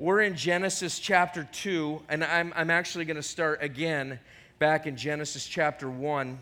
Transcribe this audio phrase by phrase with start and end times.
[0.00, 4.20] We're in Genesis chapter 2, and I'm, I'm actually going to start again
[4.60, 6.38] back in Genesis chapter 1,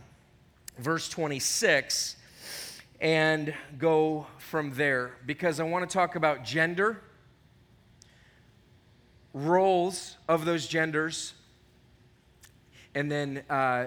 [0.76, 2.16] verse 26,
[3.00, 7.00] and go from there because I want to talk about gender,
[9.32, 11.32] roles of those genders,
[12.94, 13.86] and then uh,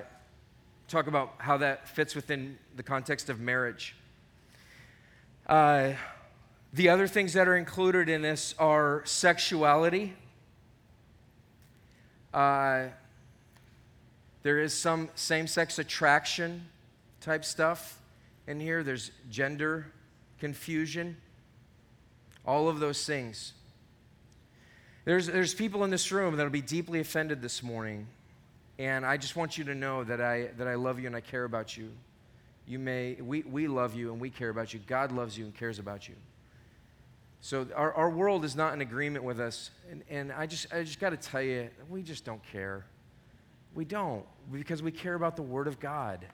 [0.87, 3.95] talk about how that fits within the context of marriage.
[5.45, 5.91] Uh,
[6.73, 10.13] the other things that are included in this are sexuality.
[12.33, 12.85] Uh,
[14.43, 16.67] there is some same sex attraction
[17.21, 17.99] type stuff
[18.47, 18.83] in here.
[18.83, 19.87] There's gender
[20.39, 21.17] confusion,
[22.45, 23.53] all of those things.
[25.05, 28.07] There's, there's people in this room that'll be deeply offended this morning.
[28.77, 31.21] And I just want you to know that I, that I love you and I
[31.21, 31.89] care about you.
[32.67, 34.79] You may, we, we love you and we care about you.
[34.85, 36.15] God loves you and cares about you.
[37.41, 39.71] So our, our world is not in agreement with us.
[39.89, 42.85] And, and I just, I just got to tell you, we just don't care.
[43.73, 46.25] We don't because we care about the Word of God.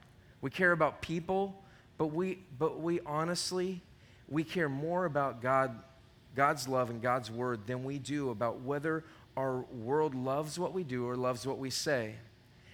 [0.41, 1.63] We care about people,
[1.97, 3.81] but we, but we honestly,
[4.27, 5.77] we care more about God,
[6.35, 9.03] God's love and God's Word than we do about whether
[9.38, 12.16] our world loves what we do or loves what we say.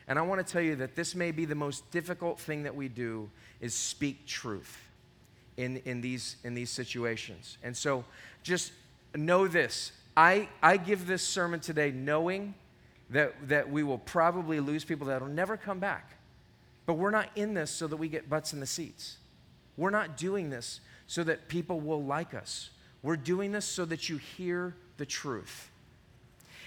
[0.08, 2.76] And I want to tell you that this may be the most difficult thing that
[2.76, 4.91] we do is speak truth
[5.58, 7.58] in, in, these, in these situations.
[7.64, 8.06] And so
[8.44, 8.72] just
[9.16, 9.92] know this.
[10.16, 12.54] I, I give this sermon today knowing
[13.10, 16.18] that, that we will probably lose people that will never come back.
[16.86, 19.18] But we're not in this so that we get butts in the seats.
[19.78, 22.70] We're not doing this so that people will like us.
[23.04, 25.70] We're doing this so that you hear the truth.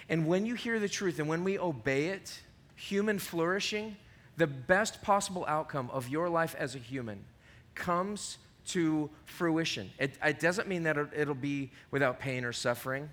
[0.09, 2.41] And when you hear the truth and when we obey it,
[2.77, 3.97] human flourishing,
[4.37, 7.25] the best possible outcome of your life as a human
[7.75, 9.91] comes to fruition.
[9.99, 13.11] It, it doesn't mean that it'll be without pain or suffering.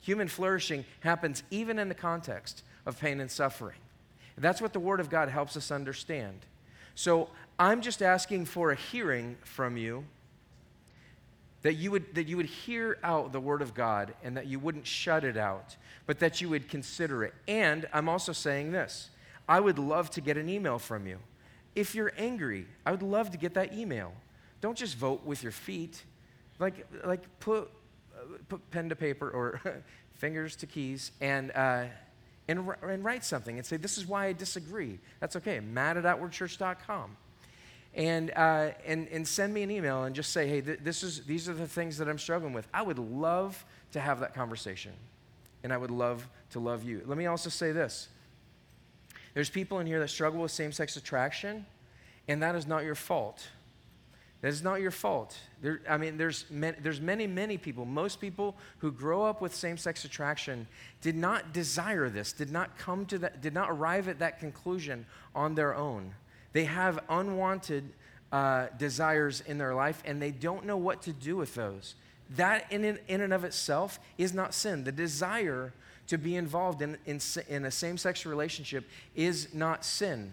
[0.00, 3.78] Human flourishing happens even in the context of pain and suffering.
[4.36, 6.40] That's what the Word of God helps us understand.
[6.94, 10.04] So I'm just asking for a hearing from you
[11.62, 14.58] that you would, that you would hear out the Word of God and that you
[14.58, 15.76] wouldn't shut it out,
[16.06, 17.34] but that you would consider it.
[17.46, 19.10] And I'm also saying this
[19.48, 21.18] I would love to get an email from you.
[21.74, 24.12] If you're angry, I would love to get that email.
[24.62, 26.02] Don't just vote with your feet.
[26.58, 27.68] Like, like put,
[28.48, 29.60] put pen to paper or
[30.14, 31.84] fingers to keys and, uh,
[32.48, 34.98] and, and write something and say, This is why I disagree.
[35.20, 35.60] That's okay.
[35.60, 37.16] Matt at outwardchurch.com.
[37.94, 41.24] And, uh, and, and send me an email and just say, Hey, th- this is,
[41.24, 42.66] these are the things that I'm struggling with.
[42.72, 43.62] I would love
[43.92, 44.92] to have that conversation.
[45.64, 47.02] And I would love to love you.
[47.04, 48.08] Let me also say this
[49.34, 51.66] there's people in here that struggle with same sex attraction,
[52.28, 53.46] and that is not your fault.
[54.42, 55.38] That is not your fault.
[55.62, 59.54] There, I mean, there's, many, there's many, many people, most people who grow up with
[59.54, 60.66] same sex attraction
[61.00, 65.06] did not desire this, did not come to that, did not arrive at that conclusion
[65.32, 66.12] on their own.
[66.52, 67.84] They have unwanted
[68.32, 71.94] uh, desires in their life and they don't know what to do with those.
[72.30, 74.82] That, in, in and of itself, is not sin.
[74.82, 75.72] The desire
[76.08, 80.32] to be involved in, in, in a same sex relationship is not sin.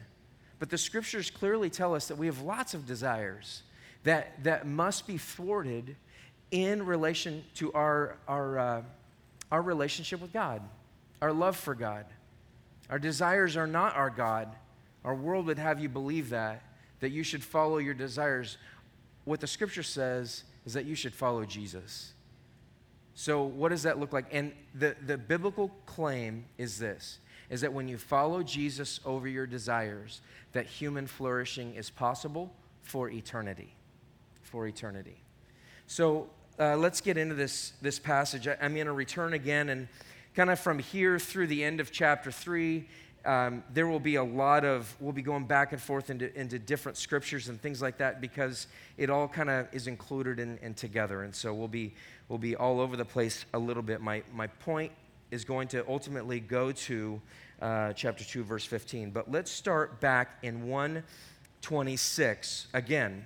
[0.58, 3.62] But the scriptures clearly tell us that we have lots of desires
[4.04, 5.96] that, that must be thwarted
[6.52, 8.82] in relation to our, our, uh,
[9.52, 10.62] our relationship with God,
[11.22, 12.06] our love for God.
[12.90, 14.50] Our desires are not our God.
[15.04, 16.64] Our world would have you believe that,
[17.02, 18.58] that you should follow your desires.
[19.26, 22.14] What the scripture says is that you should follow Jesus.
[23.14, 24.26] So, what does that look like?
[24.32, 29.48] And the, the biblical claim is this is that when you follow Jesus over your
[29.48, 30.22] desires,
[30.52, 33.74] that human flourishing is possible for eternity
[34.50, 35.22] for eternity.
[35.88, 36.30] So
[36.60, 38.48] uh, let's get into this, this passage.
[38.48, 39.88] I, am going to return again and
[40.36, 42.88] kind of from here through the end of chapter 3.
[43.26, 46.58] Um, there will be a lot of, we'll be going back and forth into, into
[46.58, 48.68] different scriptures and things like that because
[48.98, 51.24] it all kind of is included and in, in together.
[51.24, 51.94] And so we'll be,
[52.28, 54.02] we'll be all over the place a little bit.
[54.02, 54.92] My, my point
[55.32, 57.22] is going to ultimately go to
[57.62, 59.12] uh, chapter 2, verse 15.
[59.12, 63.26] But let's start back in 126 again.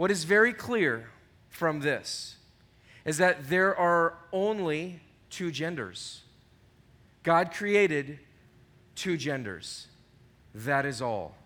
[0.00, 1.10] What is very clear
[1.50, 2.36] from this
[3.04, 6.22] is that there are only two genders.
[7.22, 8.18] God created
[8.94, 9.88] two genders.
[10.54, 11.36] That is all.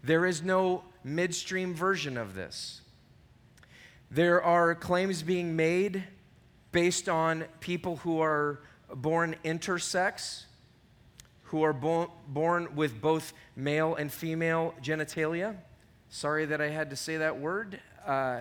[0.00, 2.82] There is no midstream version of this.
[4.12, 6.04] There are claims being made
[6.70, 8.60] based on people who are
[8.94, 10.44] born intersex,
[11.46, 15.56] who are bo- born with both male and female genitalia.
[16.12, 17.78] Sorry that I had to say that word.
[18.04, 18.40] Uh,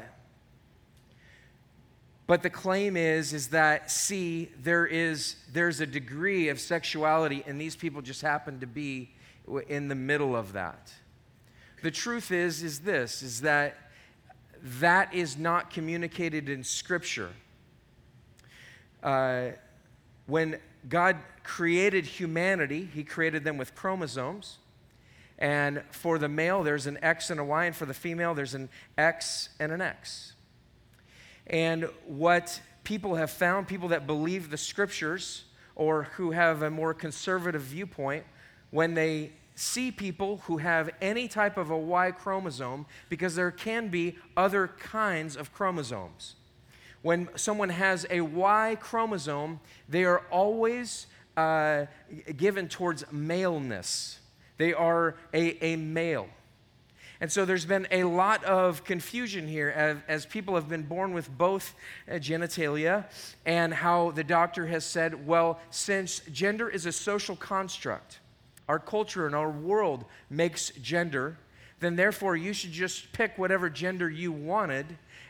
[2.25, 7.62] but the claim is, is that, see, there is, there's a degree of sexuality, and
[7.62, 9.12] these people just happen to be
[9.68, 10.92] in the middle of that.
[11.83, 13.77] The truth is, is this, is that
[14.63, 17.30] that is not communicated in Scripture.
[19.04, 19.50] Uh,
[20.25, 24.57] when God created humanity, He created them with chromosomes.
[25.39, 28.53] And for the male, there's an X and a Y, and for the female, there's
[28.53, 30.33] an X and an X.
[31.47, 35.45] And what people have found, people that believe the scriptures
[35.75, 38.25] or who have a more conservative viewpoint,
[38.71, 43.88] when they see people who have any type of a Y chromosome, because there can
[43.88, 46.35] be other kinds of chromosomes.
[47.01, 51.07] When someone has a Y chromosome, they are always
[51.38, 51.85] uh,
[52.35, 54.19] given towards maleness.
[54.59, 56.27] They are a, a male.
[57.21, 61.13] And so there's been a lot of confusion here as, as, people have been born
[61.13, 61.73] with both
[62.09, 63.06] uh, genitalia,
[63.45, 68.19] and how the doctor has said, well, since gender is a social construct,
[68.67, 71.38] our culture and our world makes gender,
[71.79, 74.85] then therefore you should just pick whatever gender you wanted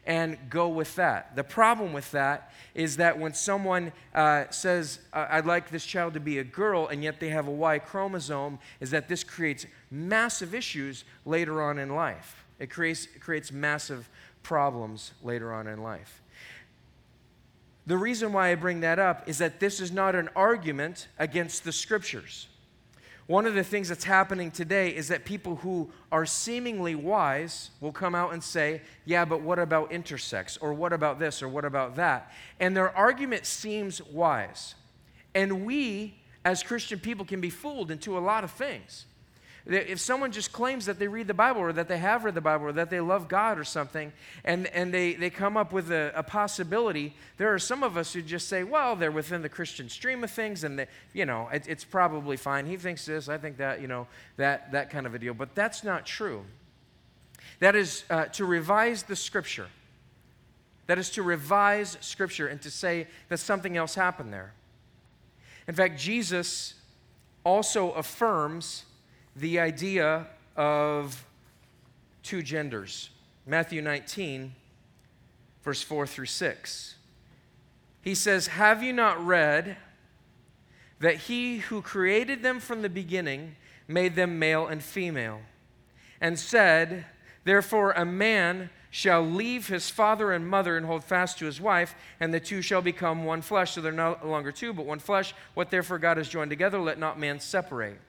[0.09, 1.35] and go with that.
[1.35, 6.19] The problem with that is that when someone uh, says, I'd like this child to
[6.19, 10.56] be a girl, and yet they have a Y chromosome, is that this creates massive
[10.56, 12.44] issues later on in life.
[12.57, 14.09] It creates, it creates massive
[14.41, 16.23] problems later on in life.
[17.85, 21.63] The reason why I bring that up is that this is not an argument against
[21.63, 22.47] the scriptures.
[23.29, 27.91] One of the things that's happening today is that people who are seemingly wise will
[27.91, 30.57] come out and say, Yeah, but what about intersex?
[30.59, 31.43] Or what about this?
[31.43, 32.31] Or what about that?
[32.59, 34.73] And their argument seems wise.
[35.35, 39.05] And we, as Christian people, can be fooled into a lot of things.
[39.65, 42.41] If someone just claims that they read the Bible or that they have read the
[42.41, 44.11] Bible or that they love God or something,
[44.44, 48.13] and, and they, they come up with a, a possibility, there are some of us
[48.13, 51.50] who just say, well, they're within the Christian stream of things and, they, you know,
[51.51, 52.65] it, it's probably fine.
[52.65, 54.07] He thinks this, I think that, you know,
[54.38, 55.33] that, that kind of a deal.
[55.33, 56.45] But that's not true.
[57.59, 59.67] That is uh, to revise the Scripture.
[60.88, 64.53] That is to revise Scripture and to say that something else happened there.
[65.67, 66.73] In fact, Jesus
[67.44, 68.85] also affirms
[69.35, 71.25] the idea of
[72.23, 73.09] two genders.
[73.45, 74.53] Matthew 19,
[75.63, 76.95] verse 4 through 6.
[78.01, 79.77] He says, Have you not read
[80.99, 83.55] that he who created them from the beginning
[83.87, 85.41] made them male and female?
[86.21, 87.05] And said,
[87.43, 91.95] Therefore, a man shall leave his father and mother and hold fast to his wife,
[92.19, 93.73] and the two shall become one flesh.
[93.73, 95.33] So they're no longer two, but one flesh.
[95.53, 97.99] What therefore God has joined together, let not man separate.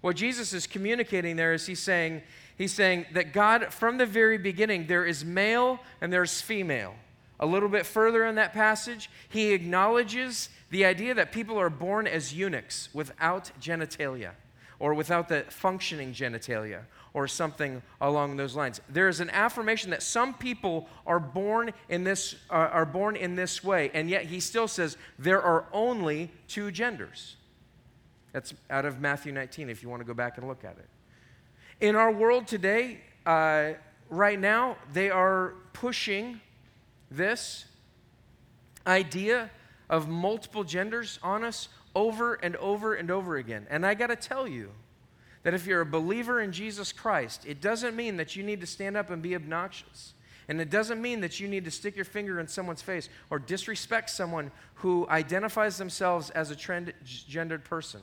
[0.00, 2.22] What Jesus is communicating there is he's saying,
[2.56, 6.94] he's saying that God, from the very beginning, there is male and there's female.
[7.38, 12.06] A little bit further in that passage, he acknowledges the idea that people are born
[12.06, 14.32] as eunuchs without genitalia
[14.78, 16.80] or without the functioning genitalia
[17.12, 18.80] or something along those lines.
[18.88, 23.34] There is an affirmation that some people are born in this uh, are born in
[23.34, 27.36] this way and yet he still says there are only two genders.
[28.32, 30.88] That's out of Matthew 19, if you want to go back and look at it.
[31.80, 33.72] In our world today, uh,
[34.08, 36.40] right now, they are pushing
[37.10, 37.64] this
[38.86, 39.50] idea
[39.88, 43.66] of multiple genders on us over and over and over again.
[43.70, 44.70] And I got to tell you
[45.42, 48.66] that if you're a believer in Jesus Christ, it doesn't mean that you need to
[48.66, 50.14] stand up and be obnoxious.
[50.48, 53.38] And it doesn't mean that you need to stick your finger in someone's face or
[53.38, 58.00] disrespect someone who identifies themselves as a transgendered person.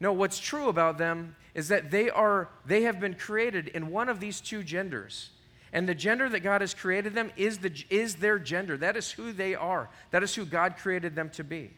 [0.00, 4.08] No, what's true about them is that they are they have been created in one
[4.08, 5.30] of these two genders.
[5.72, 8.76] And the gender that God has created them is, the, is their gender.
[8.76, 9.88] That is who they are.
[10.10, 11.70] That is who God created them to be.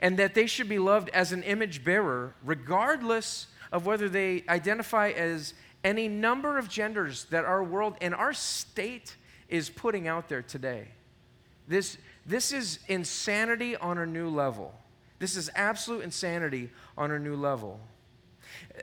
[0.00, 5.10] And that they should be loved as an image bearer, regardless of whether they identify
[5.10, 5.54] as
[5.84, 9.16] any number of genders that our world and our state
[9.48, 10.88] is putting out there today.
[11.68, 14.74] This, this is insanity on a new level.
[15.22, 17.78] This is absolute insanity on a new level.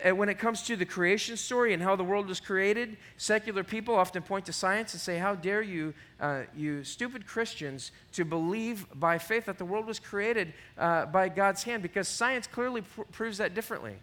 [0.05, 3.61] And when it comes to the creation story and how the world was created, secular
[3.61, 8.23] people often point to science and say, How dare you, uh, you stupid Christians, to
[8.23, 11.83] believe by faith that the world was created uh, by God's hand?
[11.83, 13.97] Because science clearly pr- proves that differently.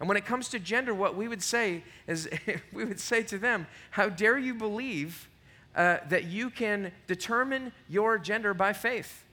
[0.00, 2.28] And when it comes to gender, what we would say is,
[2.74, 5.30] we would say to them, How dare you believe
[5.74, 9.24] uh, that you can determine your gender by faith?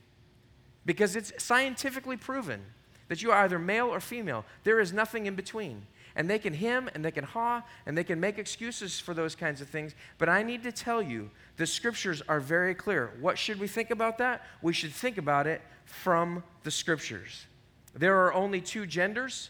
[0.87, 2.61] Because it's scientifically proven
[3.09, 4.45] that you are either male or female.
[4.63, 5.85] There is nothing in between.
[6.15, 9.35] And they can him and they can ha and they can make excuses for those
[9.35, 9.93] kinds of things.
[10.17, 13.11] But I need to tell you, the scriptures are very clear.
[13.19, 14.43] What should we think about that?
[14.63, 17.45] We should think about it from the scriptures.
[17.93, 19.49] There are only two genders.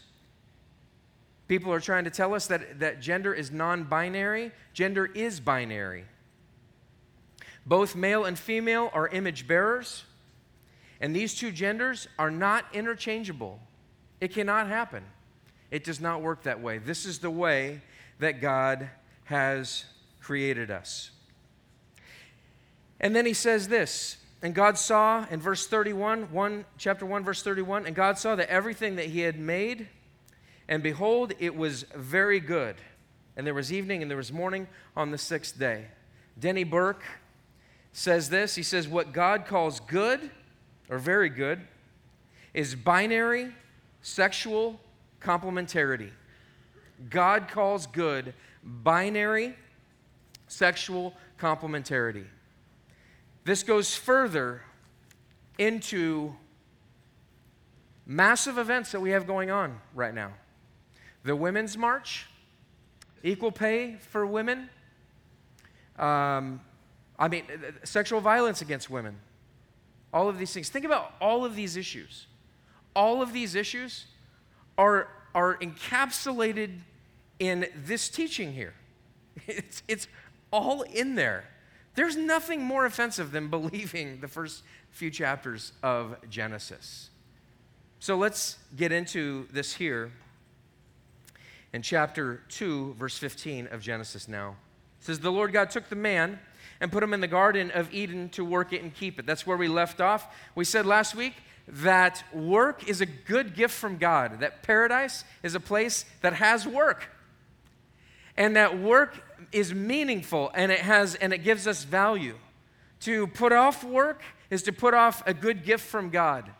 [1.46, 4.50] People are trying to tell us that, that gender is non binary.
[4.74, 6.04] Gender is binary.
[7.64, 10.04] Both male and female are image bearers.
[11.00, 13.60] And these two genders are not interchangeable.
[14.20, 15.04] It cannot happen.
[15.70, 16.78] It does not work that way.
[16.78, 17.82] This is the way
[18.18, 18.88] that God
[19.24, 19.84] has
[20.20, 21.10] created us.
[23.00, 27.42] And then he says this, and God saw in verse 31, 1, chapter 1, verse
[27.42, 29.88] 31, and God saw that everything that he had made,
[30.68, 32.76] and behold, it was very good.
[33.36, 35.86] And there was evening and there was morning on the sixth day.
[36.38, 37.02] Denny Burk
[37.92, 40.30] says this He says, What God calls good
[40.88, 41.60] or very good,
[42.54, 43.52] is binary
[44.02, 44.80] sexual
[45.20, 46.10] complementarity.
[47.10, 49.54] God calls good binary
[50.48, 52.26] sexual complementarity.
[53.44, 54.62] This goes further
[55.58, 56.34] into
[58.06, 60.32] massive events that we have going on right now
[61.24, 62.26] the Women's March,
[63.22, 64.70] equal pay for women,
[65.98, 66.60] um,
[67.18, 67.44] I mean,
[67.82, 69.18] sexual violence against women
[70.12, 70.68] all of these things.
[70.68, 72.26] Think about all of these issues.
[72.94, 74.06] All of these issues
[74.76, 76.78] are, are encapsulated
[77.38, 78.74] in this teaching here.
[79.46, 80.08] It's, it's
[80.52, 81.44] all in there.
[81.94, 87.10] There's nothing more offensive than believing the first few chapters of Genesis.
[88.00, 90.12] So let's get into this here
[91.72, 94.56] in chapter 2, verse 15 of Genesis now.
[95.00, 96.38] It says, The Lord God took the man
[96.80, 99.26] and put him in the Garden of Eden to work it and keep it.
[99.26, 100.26] That's where we left off.
[100.54, 101.34] We said last week
[101.66, 106.66] that work is a good gift from God, that paradise is a place that has
[106.66, 107.08] work.
[108.36, 109.20] And that work
[109.52, 112.36] is meaningful and it has and it gives us value.
[113.00, 116.50] To put off work is to put off a good gift from God.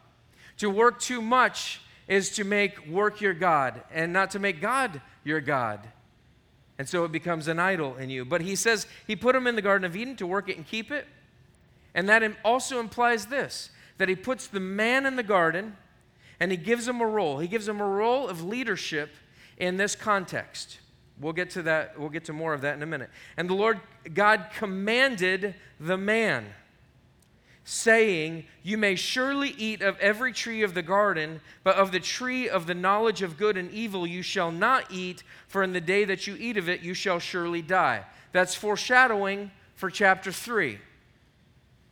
[0.58, 5.00] To work too much is to make work your God and not to make God
[5.24, 5.80] your God.
[6.78, 8.24] And so it becomes an idol in you.
[8.24, 10.66] But he says he put him in the Garden of Eden to work it and
[10.66, 11.06] keep it.
[11.94, 15.76] And that also implies this that he puts the man in the garden
[16.38, 17.38] and he gives him a role.
[17.38, 19.10] He gives him a role of leadership
[19.56, 20.78] in this context.
[21.20, 23.10] We'll get to that, we'll get to more of that in a minute.
[23.36, 23.80] And the Lord
[24.14, 26.46] God commanded the man
[27.68, 32.48] saying, You may surely eat of every tree of the garden, but of the tree
[32.48, 36.06] of the knowledge of good and evil you shall not eat, for in the day
[36.06, 38.04] that you eat of it you shall surely die.
[38.32, 40.78] That's foreshadowing for chapter 3.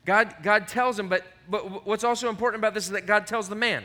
[0.07, 3.51] God, God tells him, but, but what's also important about this is that God tells
[3.51, 3.85] the man.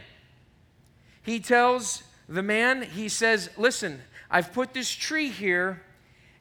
[1.23, 5.81] He tells the man, he says, Listen, I've put this tree here,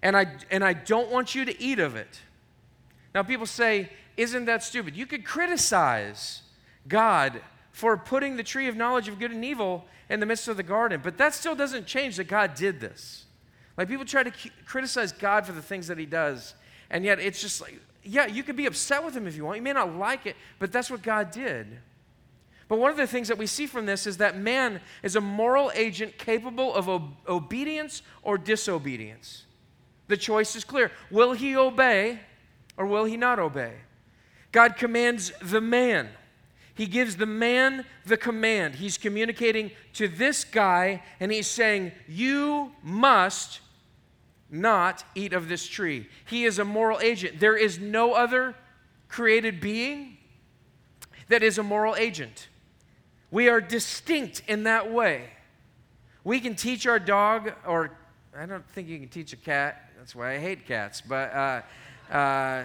[0.00, 2.20] and I, and I don't want you to eat of it.
[3.12, 4.96] Now, people say, isn't that stupid?
[4.96, 6.42] You could criticize
[6.88, 7.40] God
[7.72, 10.62] for putting the tree of knowledge of good and evil in the midst of the
[10.62, 13.24] garden, but that still doesn't change that God did this.
[13.76, 14.32] Like people try to
[14.66, 16.54] criticize God for the things that he does,
[16.90, 19.56] and yet it's just like, yeah, you could be upset with him if you want.
[19.56, 21.66] You may not like it, but that's what God did.
[22.68, 25.20] But one of the things that we see from this is that man is a
[25.20, 29.44] moral agent capable of ob- obedience or disobedience.
[30.06, 30.92] The choice is clear.
[31.10, 32.20] Will he obey
[32.76, 33.72] or will he not obey?
[34.52, 36.08] God commands the man.
[36.74, 38.76] He gives the man the command.
[38.76, 43.60] He's communicating to this guy and he's saying, You must
[44.50, 46.08] not eat of this tree.
[46.24, 47.38] He is a moral agent.
[47.38, 48.54] There is no other
[49.08, 50.16] created being
[51.28, 52.48] that is a moral agent.
[53.30, 55.30] We are distinct in that way.
[56.24, 57.96] We can teach our dog, or
[58.36, 59.90] I don't think you can teach a cat.
[59.96, 61.00] That's why I hate cats.
[61.00, 61.62] But uh,
[62.12, 62.64] uh,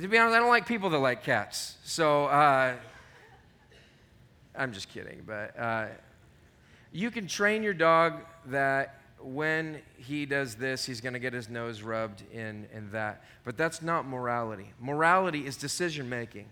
[0.00, 1.76] to be honest, I don't like people that like cats.
[1.84, 2.74] So uh,
[4.54, 5.22] I'm just kidding.
[5.26, 5.86] But uh,
[6.92, 11.48] you can train your dog that when he does this, he's going to get his
[11.48, 13.24] nose rubbed in, in that.
[13.44, 14.72] But that's not morality.
[14.80, 16.46] Morality is decision making.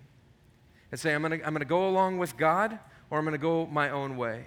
[0.91, 2.79] And say, I'm going to I'm going to go along with God
[3.11, 4.47] or I'm going to go my own way.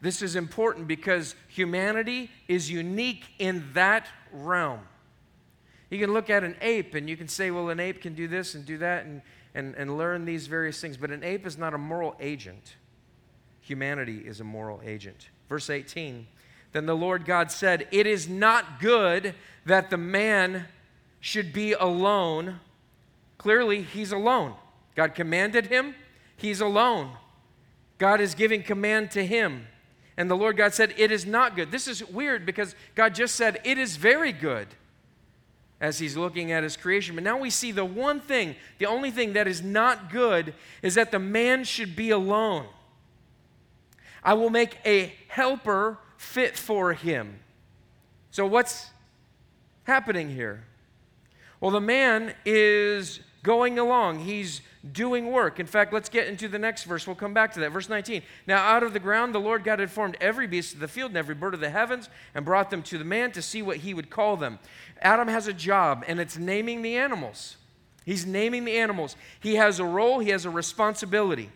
[0.00, 4.80] This is important because humanity is unique in that realm.
[5.90, 8.26] You can look at an ape and you can say, well, an ape can do
[8.26, 9.22] this and do that and,
[9.54, 12.76] and, and learn these various things, but an ape is not a moral agent.
[13.60, 15.28] Humanity is a moral agent.
[15.48, 16.26] Verse 18
[16.72, 20.66] Then the Lord God said, It is not good that the man
[21.20, 22.60] should be alone.
[23.38, 24.54] Clearly, he's alone.
[24.96, 25.94] God commanded him,
[26.36, 27.12] he's alone.
[27.98, 29.68] God is giving command to him.
[30.16, 31.70] And the Lord God said, It is not good.
[31.70, 34.68] This is weird because God just said, It is very good
[35.80, 37.14] as he's looking at his creation.
[37.14, 40.94] But now we see the one thing, the only thing that is not good is
[40.94, 42.66] that the man should be alone.
[44.22, 47.40] I will make a helper fit for him.
[48.30, 48.90] So, what's
[49.84, 50.64] happening here?
[51.60, 54.20] Well, the man is going along.
[54.20, 54.60] He's
[54.92, 55.58] doing work.
[55.60, 57.06] In fact, let's get into the next verse.
[57.06, 57.70] We'll come back to that.
[57.70, 58.22] Verse 19.
[58.46, 61.10] Now, out of the ground, the Lord God had formed every beast of the field
[61.10, 63.78] and every bird of the heavens and brought them to the man to see what
[63.78, 64.58] he would call them.
[65.00, 67.56] Adam has a job, and it's naming the animals.
[68.04, 69.16] He's naming the animals.
[69.40, 71.50] He has a role, he has a responsibility.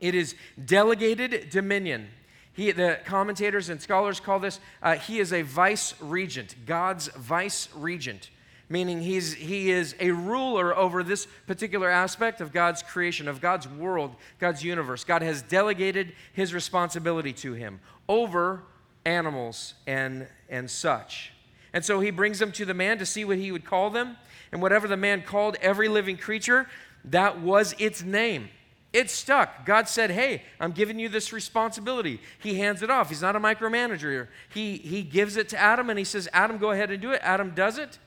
[0.00, 0.34] It is
[0.64, 2.08] delegated dominion.
[2.52, 7.68] He, the commentators and scholars call this, uh, he is a vice regent, God's vice
[7.74, 8.30] regent
[8.68, 13.68] meaning he's, he is a ruler over this particular aspect of God's creation, of God's
[13.68, 15.04] world, God's universe.
[15.04, 18.62] God has delegated his responsibility to him over
[19.04, 21.32] animals and, and such.
[21.72, 24.16] And so he brings them to the man to see what he would call them.
[24.52, 26.68] And whatever the man called every living creature,
[27.04, 28.48] that was its name.
[28.92, 29.66] It stuck.
[29.66, 32.20] God said, Hey, I'm giving you this responsibility.
[32.38, 33.10] He hands it off.
[33.10, 34.28] He's not a micromanager.
[34.48, 37.20] He, he gives it to Adam and he says, Adam, go ahead and do it.
[37.22, 37.98] Adam does it.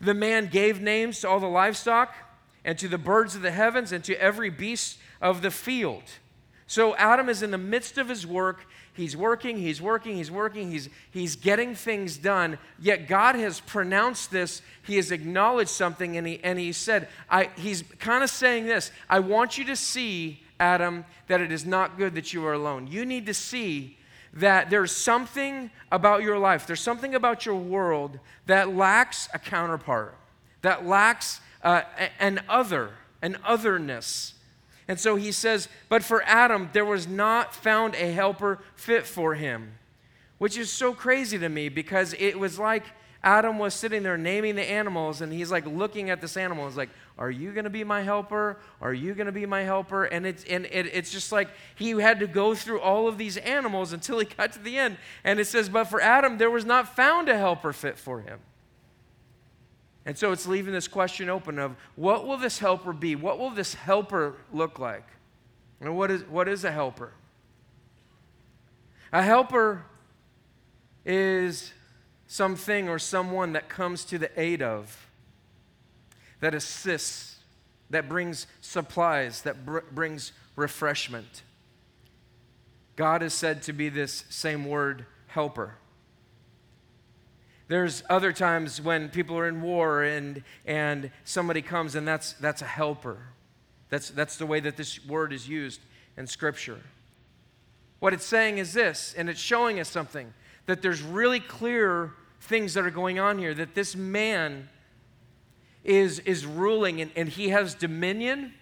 [0.00, 2.14] The man gave names to all the livestock
[2.64, 6.02] and to the birds of the heavens and to every beast of the field.
[6.66, 8.66] So Adam is in the midst of his work.
[8.92, 12.58] He's working, he's working, he's working, he's, he's getting things done.
[12.80, 17.50] Yet God has pronounced this, he has acknowledged something, and he, and he said, I,
[17.56, 21.98] he's kind of saying this I want you to see, Adam, that it is not
[21.98, 22.86] good that you are alone.
[22.86, 23.98] You need to see
[24.36, 30.14] that there's something about your life, there's something about your world that lacks a counterpart,
[30.62, 31.82] that lacks uh,
[32.18, 32.90] an other,
[33.22, 34.34] an otherness.
[34.88, 39.34] And so he says, But for Adam, there was not found a helper fit for
[39.34, 39.72] him,
[40.38, 42.84] which is so crazy to me because it was like
[43.22, 46.64] Adam was sitting there naming the animals, and he's like looking at this animal.
[46.64, 48.58] and He's like, Are you going to be my helper?
[48.80, 50.04] Are you going to be my helper?
[50.04, 53.38] And, it's, and it, it's just like he had to go through all of these
[53.38, 54.98] animals until he got to the end.
[55.24, 58.40] And it says, But for Adam, there was not found a helper fit for him.
[60.04, 63.16] And so it's leaving this question open of what will this helper be?
[63.16, 65.06] What will this helper look like?
[65.80, 67.12] And what is, what is a helper?
[69.12, 69.84] A helper
[71.04, 71.72] is
[72.26, 75.05] something or someone that comes to the aid of,
[76.46, 77.40] that assists,
[77.90, 81.42] that brings supplies, that br- brings refreshment.
[82.94, 85.74] God is said to be this same word, helper.
[87.66, 92.62] There's other times when people are in war and, and somebody comes and that's, that's
[92.62, 93.18] a helper.
[93.88, 95.80] That's, that's the way that this word is used
[96.16, 96.78] in Scripture.
[97.98, 100.32] What it's saying is this, and it's showing us something
[100.66, 104.68] that there's really clear things that are going on here, that this man
[105.86, 108.52] is, is ruling and, and he has dominion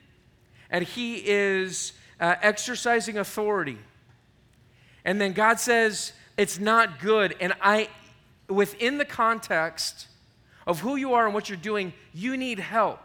[0.71, 3.79] and he is uh, exercising authority.
[5.05, 7.35] And then God says, it's not good.
[7.41, 7.89] And I,
[8.49, 10.07] within the context
[10.67, 13.01] of who you are and what you're doing, you need help.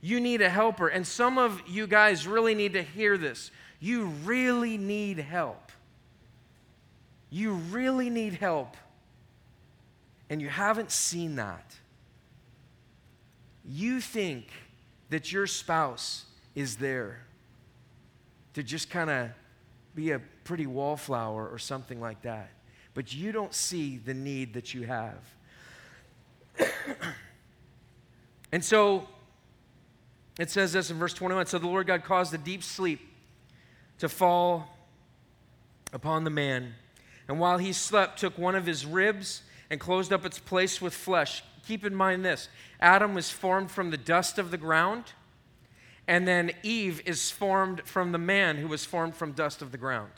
[0.00, 0.88] You need a helper.
[0.88, 3.50] And some of you guys really need to hear this.
[3.80, 5.72] You really need help.
[7.30, 8.76] You really need help.
[10.30, 11.76] And you haven't seen that.
[13.64, 14.48] You think
[15.10, 16.24] that your spouse
[16.54, 17.24] is there
[18.54, 19.30] to just kind of
[19.94, 22.50] be a pretty wallflower or something like that
[22.94, 25.18] but you don't see the need that you have.
[28.52, 29.08] and so
[30.38, 33.00] it says this in verse 21 So the Lord God caused a deep sleep
[33.98, 34.78] to fall
[35.92, 36.74] upon the man.
[37.26, 40.94] And while he slept, took one of his ribs and closed up its place with
[40.94, 41.42] flesh.
[41.66, 42.48] Keep in mind this
[42.80, 45.12] Adam was formed from the dust of the ground,
[46.06, 49.78] and then Eve is formed from the man who was formed from dust of the
[49.78, 50.10] ground.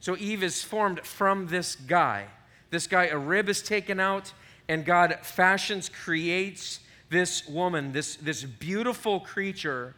[0.00, 2.26] So Eve is formed from this guy.
[2.70, 4.32] This guy, a rib is taken out,
[4.68, 6.80] and God fashions, creates
[7.10, 9.94] this woman, this, this beautiful creature.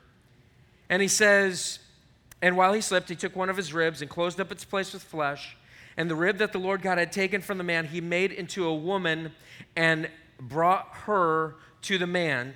[0.91, 1.79] And he says,
[2.43, 4.93] And while he slept, he took one of his ribs and closed up its place
[4.93, 5.57] with flesh.
[5.97, 8.67] And the rib that the Lord God had taken from the man, he made into
[8.67, 9.33] a woman
[9.77, 10.11] and
[10.41, 12.55] brought her to the man.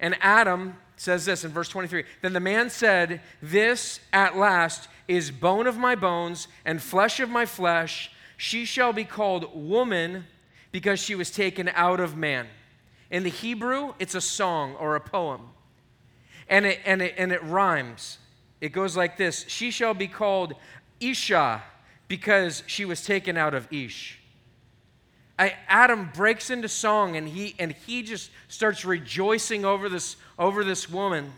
[0.00, 5.30] And Adam says this in verse 23 Then the man said, This at last is
[5.30, 8.10] bone of my bones and flesh of my flesh.
[8.36, 10.24] She shall be called woman
[10.72, 12.46] because she was taken out of man.
[13.10, 15.50] In the Hebrew, it's a song or a poem.
[16.48, 18.18] And it, and it, and it rhymes.
[18.60, 20.54] It goes like this She shall be called
[21.00, 21.62] Isha
[22.08, 24.21] because she was taken out of Ish.
[25.42, 30.62] I, Adam breaks into song and he, and he just starts rejoicing over this, over
[30.62, 31.32] this woman.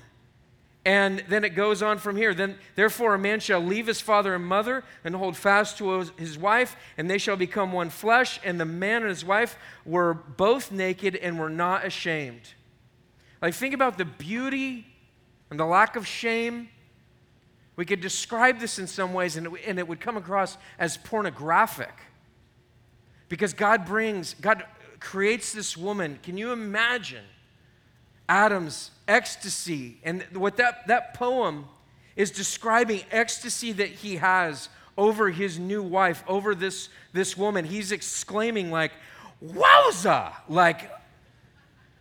[0.85, 2.35] And then it goes on from here.
[2.35, 6.37] Then, therefore, a man shall leave his father and mother and hold fast to his
[6.37, 8.39] wife, and they shall become one flesh.
[8.45, 12.43] And the man and his wife were both naked and were not ashamed.
[13.41, 14.87] Like, think about the beauty
[15.49, 16.69] and the lack of shame.
[17.77, 20.99] We could describe this in some ways, and it, and it would come across as
[20.99, 21.95] pornographic.
[23.29, 24.65] Because God brings, God
[25.01, 26.19] creates this woman.
[26.23, 27.25] Can you imagine
[28.29, 29.99] Adam's ecstasy?
[30.05, 31.67] And what that, that poem
[32.17, 37.65] is describing ecstasy that he has over his new wife, over this, this woman.
[37.65, 38.93] He's exclaiming, like,
[39.45, 40.33] wowza!
[40.49, 40.91] Like,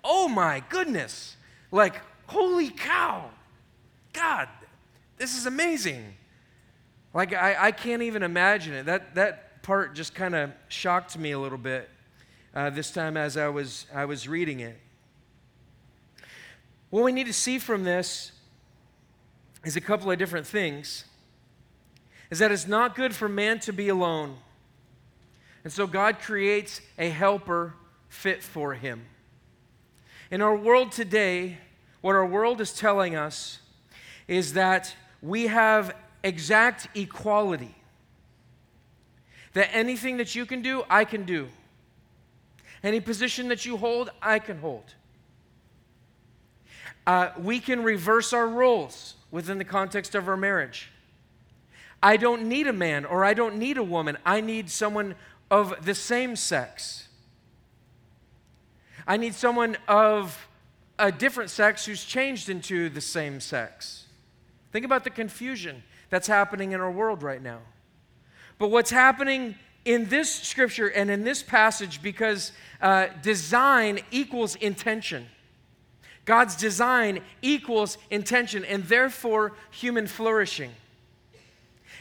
[0.03, 1.35] oh my goodness!
[1.71, 1.95] Like,
[2.27, 3.31] holy cow!
[4.13, 4.47] God,
[5.17, 6.13] this is amazing.
[7.13, 8.85] Like, I, I can't even imagine it.
[8.85, 11.89] That, that part just kind of shocked me a little bit
[12.53, 14.77] uh, this time as I was, I was reading it.
[16.89, 18.33] What we need to see from this
[19.63, 21.05] is a couple of different things.
[22.29, 24.35] Is that it's not good for man to be alone.
[25.63, 27.73] And so God creates a helper
[28.09, 29.05] fit for him.
[30.29, 31.57] In our world today,
[32.01, 33.59] what our world is telling us
[34.27, 37.75] is that we have exact equality
[39.53, 41.49] that anything that you can do, I can do.
[42.83, 44.93] Any position that you hold, I can hold.
[47.05, 50.89] Uh, we can reverse our roles within the context of our marriage.
[52.01, 54.17] I don't need a man or I don't need a woman.
[54.25, 55.15] I need someone
[55.49, 57.07] of the same sex.
[59.07, 60.47] I need someone of
[60.99, 64.05] a different sex who's changed into the same sex.
[64.71, 67.59] Think about the confusion that's happening in our world right now.
[68.57, 75.27] But what's happening in this scripture and in this passage, because uh, design equals intention.
[76.25, 80.71] God's design equals intention and therefore human flourishing.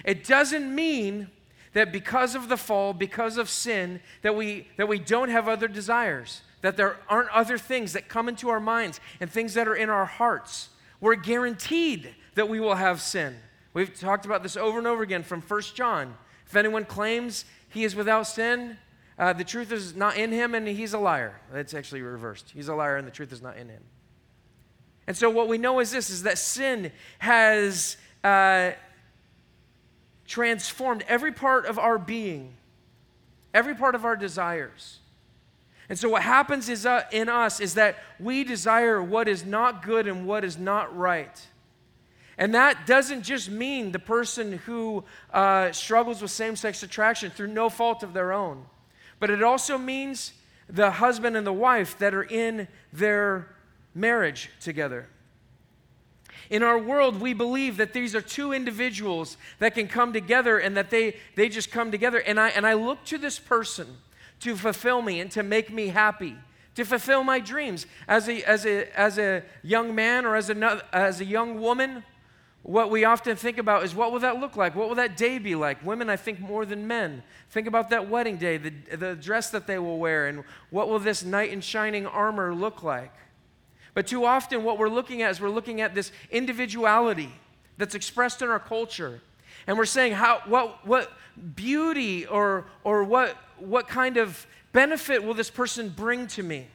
[0.05, 1.29] It doesn't mean
[1.73, 5.69] that because of the fall, because of sin, that we, that we don't have other
[5.69, 9.75] desires, that there aren't other things that come into our minds and things that are
[9.75, 10.69] in our hearts.
[11.01, 13.37] We're guaranteed that we will have sin.
[13.75, 16.15] We've talked about this over and over again from 1 John.
[16.53, 18.77] If anyone claims he is without sin,
[19.19, 21.41] uh, the truth is not in him and he's a liar.
[21.51, 22.51] That's actually reversed.
[22.55, 23.83] He's a liar and the truth is not in him.
[25.07, 28.73] And so what we know is this is that sin has uh,
[30.27, 32.53] transformed every part of our being,
[33.55, 34.99] every part of our desires.
[35.89, 39.83] And so what happens is uh, in us is that we desire what is not
[39.83, 41.47] good and what is not right.
[42.39, 47.49] And that doesn't just mean the person who uh, struggles with same sex attraction through
[47.49, 48.65] no fault of their own,
[49.21, 50.33] but it also means
[50.69, 53.55] the husband and the wife that are in their
[53.95, 55.09] marriage together.
[56.51, 60.77] In our world, we believe that these are two individuals that can come together and
[60.77, 62.19] that they, they just come together.
[62.19, 63.87] And I, and I look to this person
[64.41, 66.37] to fulfill me and to make me happy,
[66.75, 67.87] to fulfill my dreams.
[68.07, 72.03] As a, as a, as a young man or as a, as a young woman,
[72.63, 74.77] what we often think about is what will that look like?
[74.77, 75.85] What will that day be like?
[75.85, 77.25] Women, I think, more than men.
[77.51, 81.01] Think about that wedding day, the, the dress that they will wear, and what will
[81.01, 83.13] this knight in shining armor look like?
[83.95, 87.33] But too often, what we're looking at is we're looking at this individuality
[87.79, 89.21] that's expressed in our culture.
[89.67, 91.13] And we're saying, how, what, what
[91.55, 96.69] beauty or, or what, what kind of benefit will this person bring to me?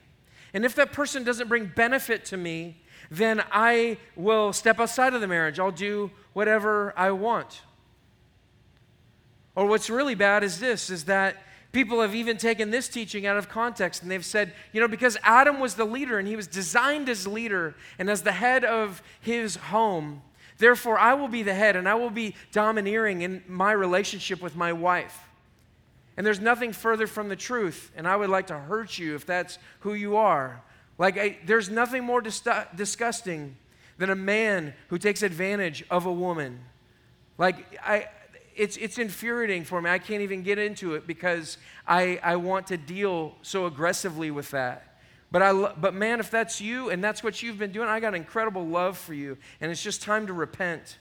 [0.53, 2.77] And if that person doesn't bring benefit to me,
[3.09, 5.59] then I will step outside of the marriage.
[5.59, 7.61] I'll do whatever I want.
[9.55, 11.37] Or what's really bad is this is that
[11.71, 15.17] people have even taken this teaching out of context and they've said, you know, because
[15.23, 19.01] Adam was the leader and he was designed as leader and as the head of
[19.19, 20.21] his home,
[20.59, 24.55] therefore I will be the head and I will be domineering in my relationship with
[24.55, 25.17] my wife.
[26.17, 29.27] And there's nothing further from the truth, and I would like to hurt you if
[29.27, 30.63] that's who you are.
[30.97, 33.55] Like, I, there's nothing more dis- disgusting
[33.97, 36.59] than a man who takes advantage of a woman,
[37.37, 38.07] Like, I,
[38.55, 39.89] it's, it's infuriating for me.
[39.89, 41.57] I can't even get into it because
[41.87, 44.83] I, I want to deal so aggressively with that.
[45.31, 48.15] But, I, but man, if that's you and that's what you've been doing, I got
[48.15, 49.37] incredible love for you.
[49.61, 50.97] And it's just time to repent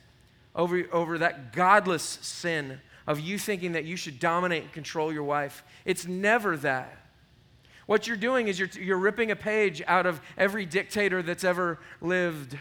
[0.55, 5.23] over, over that godless sin of you thinking that you should dominate and control your
[5.23, 5.63] wife.
[5.85, 7.06] It's never that.
[7.87, 11.79] What you're doing is you're, you're ripping a page out of every dictator that's ever
[12.01, 12.59] lived.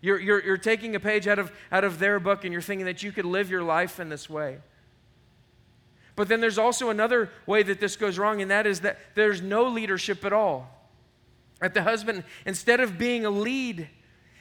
[0.00, 2.86] You're, you're, you're taking a page out of, out of their book and you're thinking
[2.86, 4.58] that you could live your life in this way.
[6.16, 9.42] But then there's also another way that this goes wrong, and that is that there's
[9.42, 10.70] no leadership at all.
[11.60, 13.88] That the husband, instead of being a lead,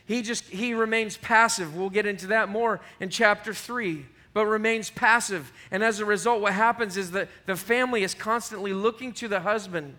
[0.06, 1.76] he just he remains passive.
[1.76, 5.52] We'll get into that more in chapter 3 but remains passive.
[5.72, 9.41] And as a result, what happens is that the family is constantly looking to the
[9.41, 9.96] husband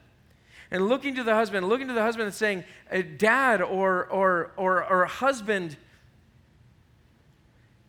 [0.70, 4.52] and looking to the husband, looking to the husband and saying, uh, Dad or, or,
[4.56, 5.76] or, or husband,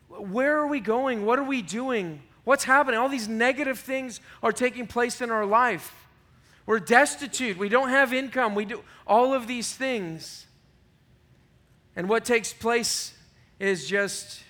[0.08, 1.26] where are we going?
[1.26, 2.22] What are we doing?
[2.44, 3.00] What's happening?
[3.00, 6.06] All these negative things are taking place in our life.
[6.68, 7.58] We're destitute.
[7.58, 8.56] We don't have income.
[8.56, 10.46] We do all of these things.
[11.96, 13.14] And what takes place
[13.60, 14.44] is just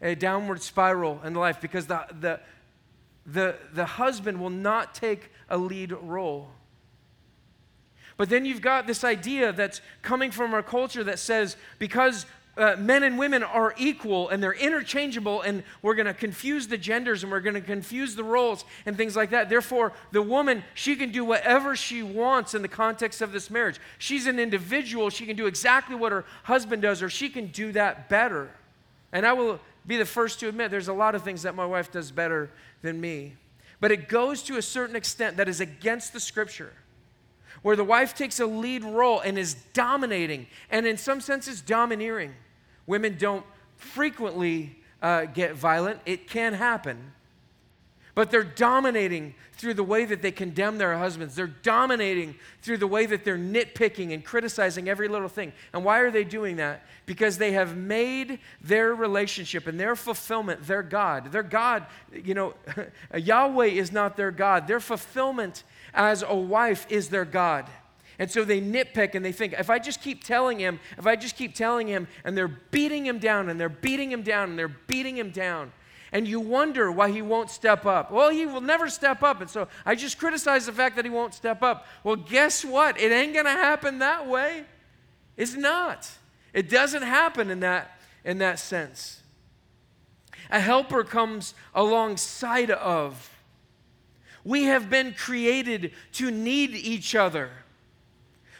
[0.00, 2.40] a downward spiral in life because the, the,
[3.26, 6.50] the, the husband will not take a lead role.
[8.16, 12.24] But then you've got this idea that's coming from our culture that says because
[12.56, 16.78] uh, men and women are equal and they're interchangeable, and we're going to confuse the
[16.78, 19.50] genders and we're going to confuse the roles and things like that.
[19.50, 23.78] Therefore, the woman, she can do whatever she wants in the context of this marriage.
[23.98, 27.72] She's an individual, she can do exactly what her husband does, or she can do
[27.72, 28.50] that better.
[29.12, 31.66] And I will be the first to admit there's a lot of things that my
[31.66, 32.50] wife does better
[32.82, 33.34] than me.
[33.80, 36.72] But it goes to a certain extent that is against the scripture,
[37.62, 42.34] where the wife takes a lead role and is dominating, and in some senses, domineering.
[42.86, 43.44] Women don't
[43.76, 47.12] frequently uh, get violent, it can happen.
[48.16, 51.34] But they're dominating through the way that they condemn their husbands.
[51.34, 55.52] They're dominating through the way that they're nitpicking and criticizing every little thing.
[55.74, 56.86] And why are they doing that?
[57.04, 61.30] Because they have made their relationship and their fulfillment their God.
[61.30, 62.54] Their God, you know,
[63.14, 64.66] Yahweh is not their God.
[64.66, 67.66] Their fulfillment as a wife is their God.
[68.18, 71.16] And so they nitpick and they think, if I just keep telling him, if I
[71.16, 74.58] just keep telling him, and they're beating him down and they're beating him down and
[74.58, 75.70] they're beating him down
[76.12, 78.10] and you wonder why he won't step up.
[78.10, 79.40] Well, he will never step up.
[79.40, 81.86] And so I just criticize the fact that he won't step up.
[82.04, 83.00] Well, guess what?
[83.00, 84.64] It ain't going to happen that way.
[85.36, 86.10] It's not.
[86.52, 89.20] It doesn't happen in that, in that sense.
[90.50, 93.30] A helper comes alongside of.
[94.44, 97.50] We have been created to need each other.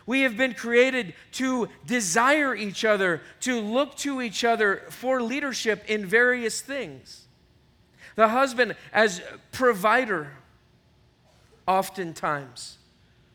[0.04, 5.85] We have been created to desire each other, to look to each other for leadership
[5.88, 7.25] in various things.
[8.14, 9.21] The husband as
[9.53, 10.33] provider,
[11.66, 12.79] oftentimes.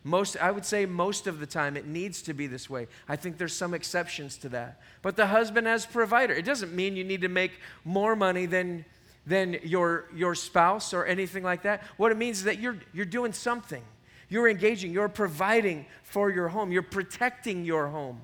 [0.04, 2.88] Most, I would say most of the time, it needs to be this way.
[3.08, 4.82] I think there's some exceptions to that.
[5.04, 7.52] But the husband as provider, it doesn't mean you need to make
[7.86, 8.86] more money than,
[9.28, 11.84] than your, your spouse or anything like that.
[11.98, 13.84] What it means is that you're, you're doing something.
[14.32, 18.22] You're engaging, you're providing for your home, you're protecting your home,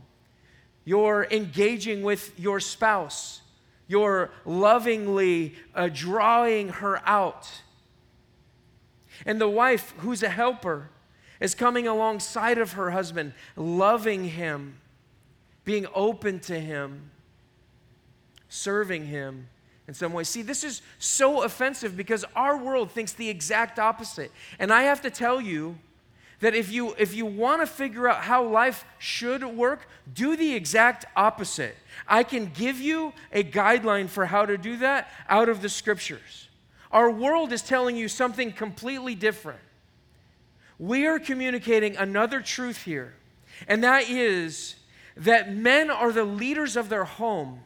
[0.85, 3.41] you're engaging with your spouse.
[3.87, 7.49] You're lovingly uh, drawing her out.
[9.25, 10.89] And the wife, who's a helper,
[11.39, 14.79] is coming alongside of her husband, loving him,
[15.63, 17.11] being open to him,
[18.49, 19.47] serving him
[19.87, 20.23] in some way.
[20.23, 24.31] See, this is so offensive because our world thinks the exact opposite.
[24.59, 25.77] And I have to tell you,
[26.39, 30.53] that if you if you want to figure out how life should work do the
[30.53, 31.75] exact opposite.
[32.07, 36.47] I can give you a guideline for how to do that out of the scriptures.
[36.91, 39.59] Our world is telling you something completely different.
[40.79, 43.13] We are communicating another truth here
[43.67, 44.75] and that is
[45.15, 47.61] that men are the leaders of their home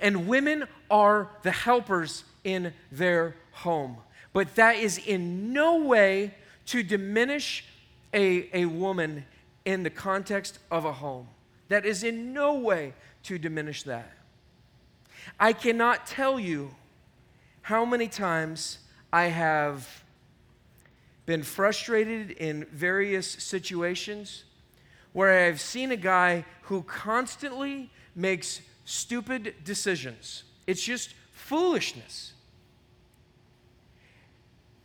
[0.00, 3.98] and women are the helpers in their home.
[4.32, 6.34] But that is in no way
[6.70, 7.64] to diminish
[8.14, 9.24] a, a woman
[9.64, 11.26] in the context of a home.
[11.68, 14.12] That is in no way to diminish that.
[15.38, 16.76] I cannot tell you
[17.62, 18.78] how many times
[19.12, 20.04] I have
[21.26, 24.44] been frustrated in various situations
[25.12, 30.44] where I've seen a guy who constantly makes stupid decisions.
[30.68, 32.34] It's just foolishness.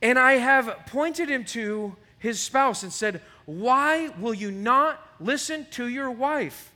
[0.05, 5.65] And I have pointed him to his spouse and said, Why will you not listen
[5.71, 6.71] to your wife?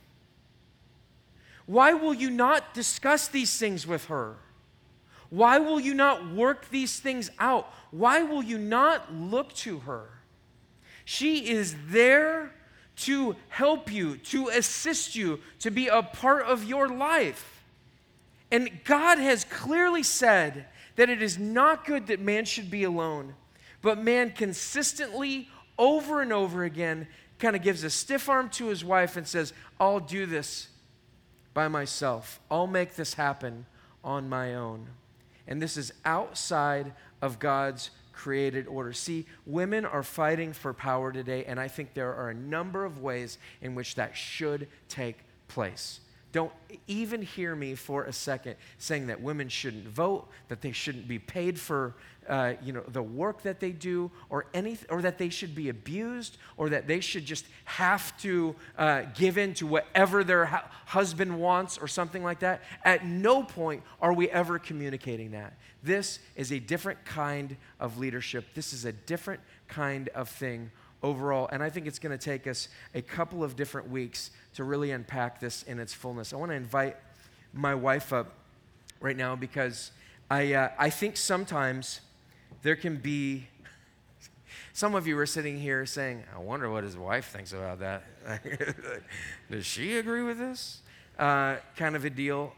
[1.64, 4.34] Why will you not discuss these things with her?
[5.28, 7.72] Why will you not work these things out?
[7.92, 10.10] Why will you not look to her?
[11.04, 12.52] She is there
[12.96, 17.62] to help you, to assist you, to be a part of your life.
[18.50, 20.66] And God has clearly said
[21.00, 23.34] that it is not good that man should be alone,
[23.80, 27.08] but man consistently, over and over again,
[27.38, 30.68] kind of gives a stiff arm to his wife and says, I'll do this
[31.54, 32.38] by myself.
[32.50, 33.64] I'll make this happen
[34.04, 34.88] on my own.
[35.48, 38.92] And this is outside of God's created order.
[38.92, 43.00] See, women are fighting for power today, and I think there are a number of
[43.00, 45.16] ways in which that should take
[45.48, 46.00] place.
[46.32, 46.52] Don't
[46.86, 51.18] even hear me for a second saying that women shouldn't vote, that they shouldn't be
[51.18, 51.94] paid for
[52.28, 55.68] uh, you know, the work that they do, or, any, or that they should be
[55.68, 60.68] abused, or that they should just have to uh, give in to whatever their hu-
[60.86, 62.62] husband wants, or something like that.
[62.84, 65.54] At no point are we ever communicating that.
[65.82, 68.44] This is a different kind of leadership.
[68.54, 70.70] This is a different kind of thing
[71.02, 71.48] overall.
[71.52, 74.90] And I think it's going to take us a couple of different weeks to really
[74.90, 76.32] unpack this in its fullness.
[76.32, 76.96] I want to invite
[77.52, 78.34] my wife up
[79.00, 79.92] right now because
[80.30, 82.00] I, uh, I think sometimes
[82.62, 83.46] there can be.
[84.72, 88.04] Some of you are sitting here saying, I wonder what his wife thinks about that.
[89.50, 90.80] Does she agree with this?
[91.18, 92.52] Uh, kind of a deal.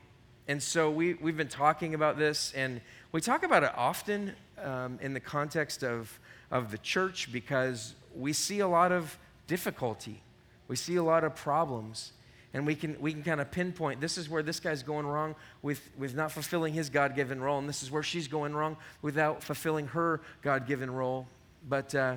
[0.46, 2.80] And so we, we've been talking about this, and
[3.12, 6.18] we talk about it often um, in the context of,
[6.50, 10.22] of the church because we see a lot of difficulty.
[10.68, 12.12] We see a lot of problems.
[12.54, 15.34] And we can, we can kind of pinpoint this is where this guy's going wrong
[15.62, 18.76] with, with not fulfilling his God given role, and this is where she's going wrong
[19.00, 21.26] without fulfilling her God given role.
[21.66, 22.16] But uh,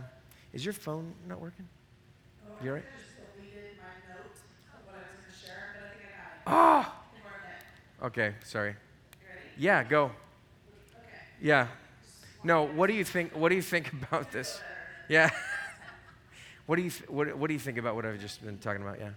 [0.54, 1.68] is your phone not working?
[2.62, 2.86] You all right?
[6.48, 6.94] Oh!
[8.04, 8.76] Okay, sorry.
[9.58, 10.12] Yeah, go.
[11.42, 11.68] Yeah.
[12.44, 13.36] No, what do you think?
[13.36, 14.60] What do you think about this?
[15.08, 15.32] Yeah.
[16.66, 18.82] What do you th- what, what do you think about what I've just been talking
[18.82, 19.00] about?
[19.00, 19.10] Yeah.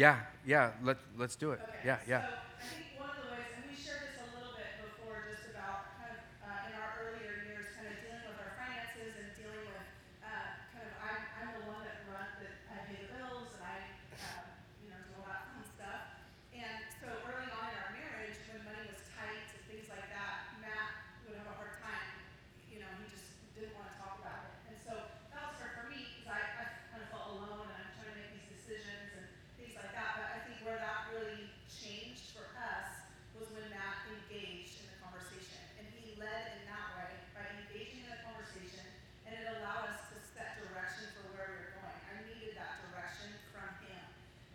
[0.00, 0.16] Yeah,
[0.48, 1.60] yeah, let, let's do it.
[1.60, 2.24] Okay, yeah, yeah.
[2.24, 5.28] So I think one of the ways, and we shared this a little bit before,
[5.28, 9.12] just about kind of uh, in our earlier years, kind of dealing with our finances
[9.20, 9.88] and dealing with
[10.24, 13.64] uh, kind of I'm, I'm the one that run that I pay the bills and
[13.68, 13.76] I
[14.24, 14.48] uh,
[14.80, 16.16] you know do all that fun stuff.
[16.56, 20.56] And so early on in our marriage, when money was tight and things like that,
[20.64, 20.96] Matt
[21.28, 22.24] would have a hard time.
[22.72, 24.72] You know, he just didn't want to talk about it.
[24.72, 27.84] And so that was hard for me because I, I kind of felt alone and
[27.84, 29.28] I'm trying to make these decisions and
[29.60, 30.16] things like that.
[30.16, 34.98] But I think where that really changed for us was when Matt engaged in the
[35.00, 35.60] conversation.
[35.80, 38.84] And he led in that way by engaging in the conversation,
[39.24, 41.98] and it allowed us to set direction for where we were going.
[42.08, 44.02] I needed that direction from him.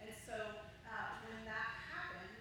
[0.02, 0.38] And so
[0.86, 2.38] uh, when that happened,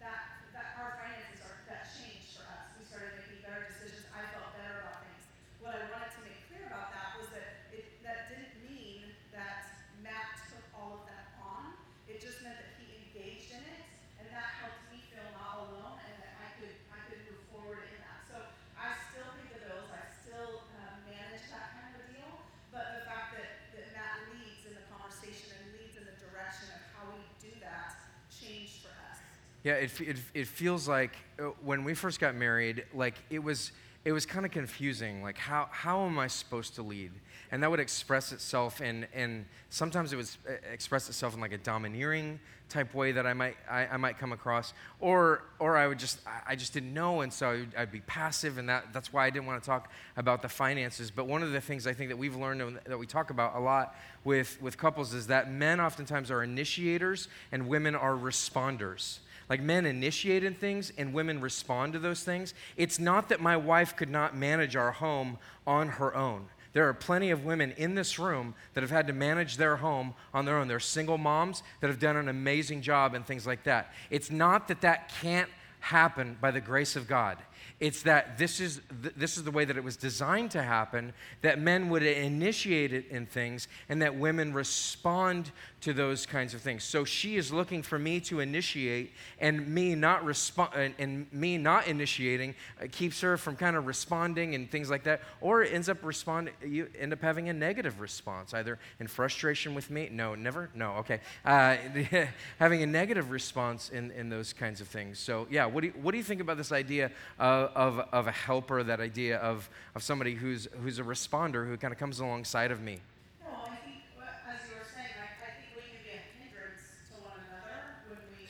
[0.00, 2.72] that, that our finances are, that changed for us.
[2.80, 4.08] We started making better decisions.
[4.12, 5.24] I felt better about things.
[5.60, 9.68] What I wanted to make clear about that was that it, that didn't mean that
[10.00, 11.76] Matt took all of that on.
[12.08, 13.82] It just meant that he engaged in it,
[14.20, 17.80] and that helped me feel not alone, and that I could I could move forward
[17.88, 18.20] in that.
[18.28, 18.36] So
[18.76, 19.88] I still pay the bills.
[19.90, 22.32] I still uh, manage that kind of a deal.
[22.70, 26.70] But the fact that, that Matt leads in the conversation and leads in the direction
[26.76, 27.96] of how we do that
[28.30, 29.18] changed for us.
[29.64, 33.72] Yeah, it, it, it feels like uh, when we first got married, like it was,
[34.04, 35.22] it was kind of confusing.
[35.22, 37.10] Like, how, how am I supposed to lead?
[37.50, 40.28] And that would express itself in, in sometimes it would
[40.70, 44.32] express itself in like a domineering type way that I might, I, I might come
[44.32, 44.74] across.
[45.00, 47.22] Or, or I would just, I just didn't know.
[47.22, 48.58] And so I'd, I'd be passive.
[48.58, 51.10] And that, that's why I didn't want to talk about the finances.
[51.10, 53.60] But one of the things I think that we've learned that we talk about a
[53.60, 59.20] lot with, with couples is that men oftentimes are initiators and women are responders.
[59.48, 62.54] Like men initiate in things and women respond to those things.
[62.76, 66.46] It's not that my wife could not manage our home on her own.
[66.72, 70.14] There are plenty of women in this room that have had to manage their home
[70.32, 70.66] on their own.
[70.66, 73.92] They're single moms that have done an amazing job and things like that.
[74.10, 77.38] It's not that that can't happen by the grace of God.
[77.80, 81.12] It's that this is, th- this is the way that it was designed to happen,
[81.42, 85.50] that men would initiate it in things and that women respond
[85.80, 86.82] to those kinds of things.
[86.82, 91.58] So she is looking for me to initiate and me not respond and, and, me
[91.58, 95.72] not initiating uh, keeps her from kind of responding and things like that or it
[95.74, 100.08] ends up respond you end up having a negative response either in frustration with me
[100.10, 101.76] no never no okay uh,
[102.58, 105.94] having a negative response in, in those kinds of things so yeah what do you,
[106.00, 109.68] what do you think about this idea of, of, of a helper that idea of,
[109.94, 113.00] of somebody who's who's a responder who kind of comes alongside of me.
[113.44, 116.22] No, I think, what- as you were saying, I, I think we can be a
[116.38, 117.78] hindrance to one another
[118.08, 118.44] when we,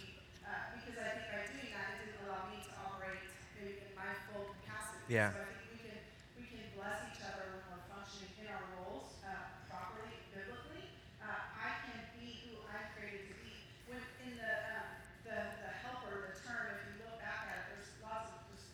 [0.44, 3.24] uh, because I think by doing that, it didn't allow me to operate
[3.58, 5.04] maybe in my full capacity.
[5.12, 5.30] Yeah.
[5.34, 5.98] So I think we can,
[6.38, 9.32] we can bless each other when we're functioning in our roles, uh,
[9.70, 10.86] properly, biblically.
[11.22, 11.30] Uh,
[11.60, 13.52] I can be who I'm created to be.
[13.88, 14.88] When, in the, um,
[15.24, 18.68] the, the helper, the term, if you look back at it, there's lots of just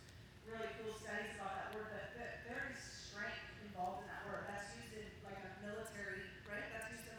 [0.49, 4.47] really cool studies about that word, that, that there is strength involved in that word.
[4.51, 6.67] That's used in like a military, right?
[6.75, 7.15] That's used in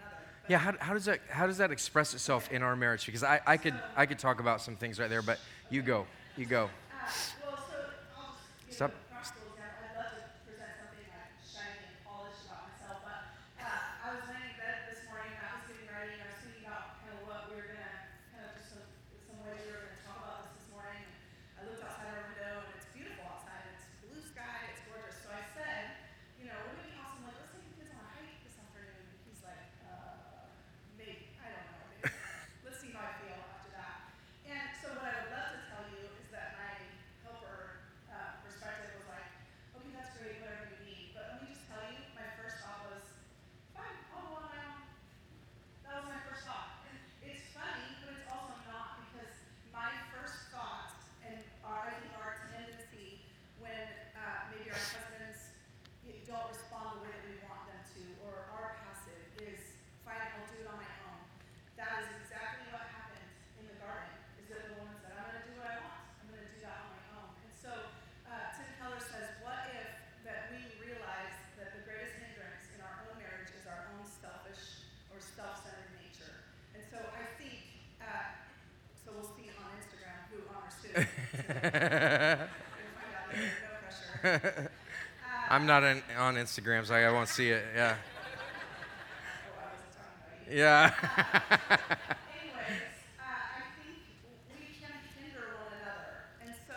[0.00, 0.16] another.
[0.42, 3.06] But Yeah, how, how does that how does that express itself in our marriage?
[3.06, 5.38] Because I, I could I could talk about some things right there, but
[5.70, 6.64] you go, you go.
[6.64, 6.68] Uh,
[7.44, 7.76] well, so
[8.16, 8.90] I'll just give Stop.
[8.90, 9.84] you a practical example.
[9.84, 13.20] I'd love to present something like shiny and polished about myself, but
[13.60, 16.28] uh, I was laying in bed this morning and I was getting ready and I
[16.32, 17.96] was thinking about kind of what we were gonna,
[18.32, 18.84] kind of just some,
[19.28, 21.00] some ways we were gonna talk about this this morning.
[21.56, 23.64] And I looked outside our window and it's beautiful outside.
[23.72, 24.76] It's blue sky.
[24.76, 25.16] It's gorgeous.
[25.24, 26.04] So I said,
[26.36, 27.24] you know, wouldn't it be awesome?
[27.24, 29.08] Like, let's take the kids on a hike this afternoon.
[29.08, 30.52] And he's like, uh,
[31.00, 31.32] maybe.
[31.40, 31.80] I don't know.
[31.88, 32.12] Maybe.
[32.64, 33.96] let's see how I feel after that.
[34.48, 36.72] And so what I would love to tell you is that my
[37.24, 39.28] helper uh, perspective was like,
[39.78, 41.16] okay, that's great, whatever you need.
[41.16, 43.04] But let me just tell you, my first thought was,
[43.72, 44.84] fine, I'll go on my own.
[45.88, 46.84] That was my first thought.
[46.88, 49.32] And it's funny, but it's also not because
[49.72, 50.92] my first thought
[51.24, 53.24] and our, I think our tendency
[53.58, 55.56] when uh, maybe our husbands
[56.24, 59.76] don't respond the way that we want them to or are passive is,
[60.08, 61.20] fine, I'll do it on my own.
[61.76, 63.28] That is exactly what happened
[63.60, 64.08] in the garden.
[64.40, 66.00] Is that the woman said, I'm going to do what I want.
[66.24, 67.28] I'm going to do that on my own.
[67.44, 67.92] And so
[68.24, 69.84] uh, Tim Keller says, what if
[70.24, 74.88] that we realize that the greatest hindrance in our own marriage is our own selfish
[75.12, 76.40] or self-centered nature.
[76.72, 77.68] And so I think,
[78.00, 78.32] uh,
[78.96, 80.88] so we'll see on Instagram who honors who.
[80.96, 81.04] We'll
[82.96, 84.13] find out later, no pressure.
[85.48, 87.64] I'm not in, on Instagram, so I won't see it.
[87.74, 90.58] Yeah, I wasn't talking about you.
[90.58, 90.92] yeah.
[92.32, 94.00] Anyways, uh, I think
[94.50, 96.76] we can hinder one another, and so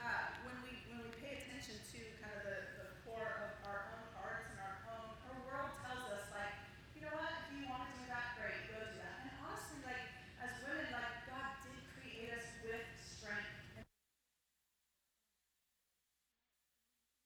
[0.00, 3.80] uh, when we when we pay attention to kind of the, the core of our
[3.92, 6.54] own hearts and our own, our world tells us like,
[6.96, 7.32] you know what?
[7.44, 9.28] If you want to do that, great, go do that.
[9.28, 10.04] And honestly, like
[10.40, 13.52] as women, like God did create us with strength.
[13.76, 13.84] And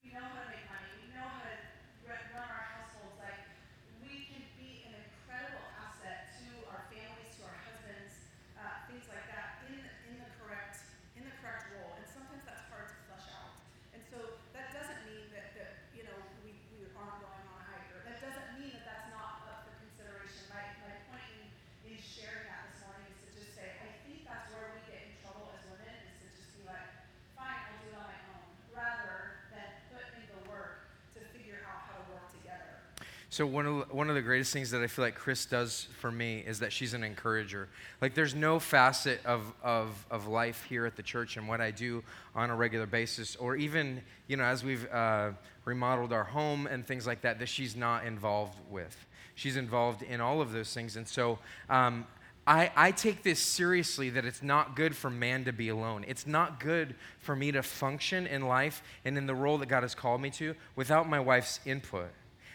[0.02, 0.90] we know how to make money.
[1.00, 1.54] We know how to
[2.06, 3.16] run run our households.
[3.20, 3.40] Like
[4.02, 8.14] we can be an incredible asset to our families, to our husbands,
[8.58, 10.80] uh, things like that in in the correct
[11.16, 11.92] in the correct role.
[11.96, 13.54] And sometimes that's hard to flesh out.
[13.96, 14.18] And so
[14.56, 17.88] that doesn't mean that that you know we, we aren't going on a hike.
[17.96, 20.46] Or that doesn't mean that that's not up for consideration.
[20.52, 21.44] My my point in,
[21.92, 25.00] in sharing that this morning is to just say I think that's where we get
[25.08, 26.86] in trouble as women is to just be like,
[27.36, 31.60] fine, I'll do it on my own, rather than put in the work to figure
[31.66, 32.80] out how to work together.
[33.32, 36.12] So one of one of the greatest things that I feel like Chris does for
[36.12, 37.66] me is that she's an encourager.
[38.02, 41.70] Like there's no facet of of of life here at the church and what I
[41.70, 42.04] do
[42.34, 45.30] on a regular basis, or even you know as we've uh,
[45.64, 48.94] remodeled our home and things like that, that she's not involved with.
[49.34, 51.38] She's involved in all of those things, and so.
[51.70, 52.06] Um,
[52.44, 56.04] I, I take this seriously that it's not good for man to be alone.
[56.08, 59.84] It's not good for me to function in life and in the role that God
[59.84, 62.10] has called me to without my wife's input.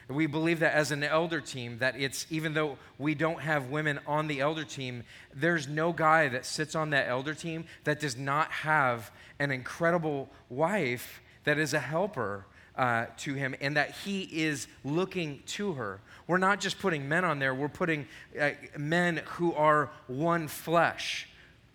[0.09, 3.99] We believe that as an elder team, that it's even though we don't have women
[4.07, 5.03] on the elder team,
[5.33, 10.29] there's no guy that sits on that elder team that does not have an incredible
[10.49, 12.45] wife that is a helper
[12.77, 15.99] uh, to him and that he is looking to her.
[16.27, 18.07] We're not just putting men on there, we're putting
[18.39, 21.27] uh, men who are one flesh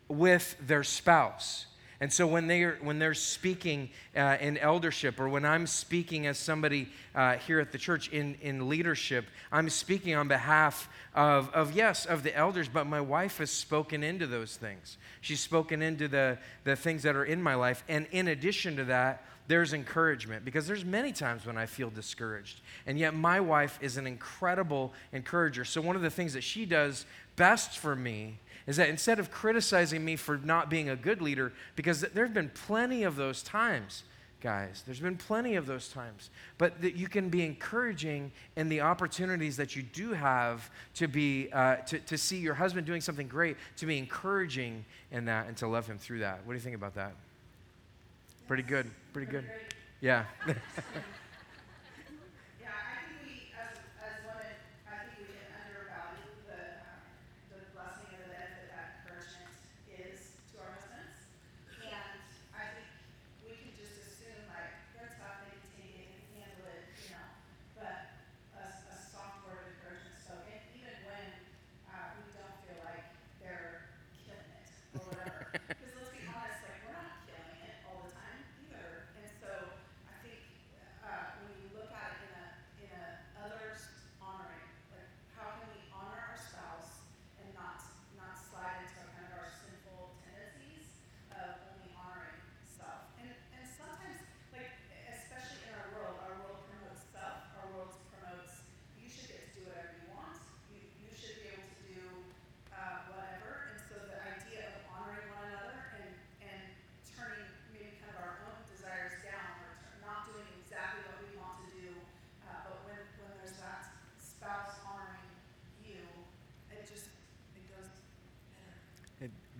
[0.09, 1.67] with their spouse.
[2.03, 6.37] And so when they're, when they're speaking uh, in eldership, or when I'm speaking as
[6.37, 11.71] somebody uh, here at the church in, in leadership, I'm speaking on behalf of, of,
[11.77, 14.97] yes, of the elders, but my wife has spoken into those things.
[15.21, 17.85] She's spoken into the, the things that are in my life.
[17.89, 22.63] And in addition to that, there's encouragement because there's many times when I feel discouraged.
[22.85, 25.65] And yet my wife is an incredible encourager.
[25.65, 29.31] So one of the things that she does best for me is that instead of
[29.31, 33.43] criticizing me for not being a good leader, because there have been plenty of those
[33.43, 34.05] times,
[34.41, 38.81] guys, there's been plenty of those times, but that you can be encouraging in the
[38.81, 43.29] opportunities that you do have to be, uh, to, to see your husband doing something
[43.29, 46.41] great, to be encouraging in that and to love him through that.
[46.45, 47.13] What do you think about that?
[48.49, 49.45] Pretty good, pretty good.
[50.01, 50.25] Yeah.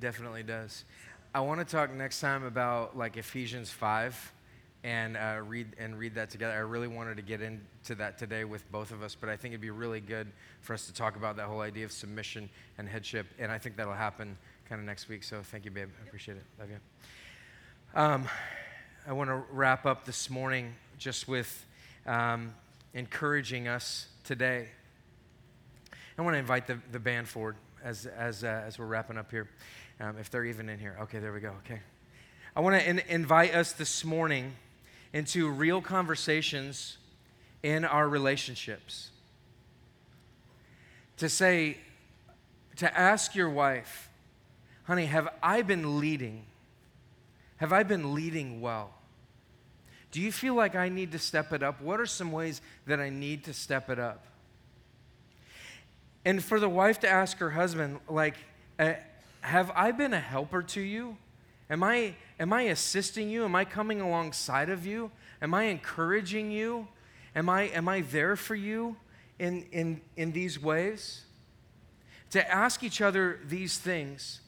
[0.03, 0.85] definitely does.
[1.33, 4.33] I want to talk next time about like Ephesians 5
[4.83, 6.55] and uh, read and read that together.
[6.55, 9.53] I really wanted to get into that today with both of us, but I think
[9.53, 10.27] it'd be really good
[10.61, 13.77] for us to talk about that whole idea of submission and headship, and I think
[13.77, 14.37] that'll happen
[14.69, 15.23] kind of next week.
[15.23, 15.89] So thank you, babe.
[16.03, 16.45] I appreciate it.
[16.59, 16.79] Love you.
[17.95, 18.29] Um,
[19.07, 21.65] I want to wrap up this morning just with
[22.07, 22.55] um,
[22.93, 24.67] encouraging us today.
[26.19, 29.31] I want to invite the, the band forward as, as, uh, as we're wrapping up
[29.31, 29.49] here
[30.01, 30.97] um, if they're even in here.
[31.03, 31.55] Okay, there we go.
[31.65, 31.81] Okay.
[32.55, 34.55] I want to in- invite us this morning
[35.13, 36.99] into real conversations
[37.63, 39.11] in our relationships.
[41.19, 41.79] To say,
[42.77, 44.09] to ask your wife,
[44.85, 46.45] honey, have I been leading?
[47.59, 48.95] Have I been leading well?
[50.11, 51.81] Do you feel like I need to step it up?
[51.81, 54.25] What are some ways that I need to step it up?
[56.25, 58.37] And for the wife to ask her husband, like,
[59.43, 61.17] have I been a helper to you?
[61.69, 63.45] Am I, am I assisting you?
[63.45, 65.11] Am I coming alongside of you?
[65.41, 66.89] Am I encouraging you?
[67.35, 68.97] Am I, am I there for you
[69.39, 71.25] in, in, in these ways?
[72.31, 74.41] To ask each other these things.